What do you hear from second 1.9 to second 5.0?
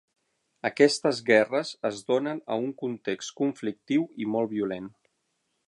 es donen a un context conflictiu i molt violent.